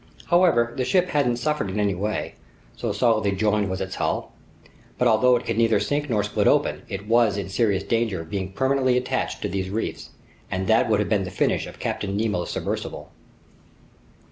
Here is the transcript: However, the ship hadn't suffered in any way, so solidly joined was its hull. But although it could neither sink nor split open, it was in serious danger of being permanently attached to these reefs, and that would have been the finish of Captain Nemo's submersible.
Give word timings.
However, 0.31 0.73
the 0.75 0.83
ship 0.83 1.09
hadn't 1.09 1.37
suffered 1.37 1.69
in 1.69 1.79
any 1.79 1.93
way, 1.93 2.33
so 2.75 2.91
solidly 2.91 3.33
joined 3.33 3.69
was 3.69 3.81
its 3.81 3.93
hull. 3.97 4.33
But 4.97 5.07
although 5.07 5.35
it 5.35 5.45
could 5.45 5.59
neither 5.59 5.79
sink 5.79 6.09
nor 6.09 6.23
split 6.23 6.47
open, 6.47 6.81
it 6.89 7.07
was 7.07 7.37
in 7.37 7.49
serious 7.49 7.83
danger 7.83 8.21
of 8.21 8.31
being 8.31 8.51
permanently 8.51 8.97
attached 8.97 9.43
to 9.43 9.47
these 9.47 9.69
reefs, 9.69 10.09
and 10.49 10.65
that 10.65 10.89
would 10.89 10.99
have 11.01 11.09
been 11.09 11.23
the 11.23 11.29
finish 11.29 11.67
of 11.67 11.77
Captain 11.77 12.17
Nemo's 12.17 12.49
submersible. 12.49 13.11